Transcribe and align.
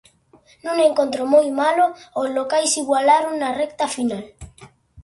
Nun 0.63 0.77
encontro 0.89 1.21
moi 1.33 1.47
malo, 1.61 1.85
os 2.21 2.27
locais 2.37 2.73
igualaron 2.81 3.33
na 3.37 3.49
recta 3.61 3.85
final. 3.95 4.23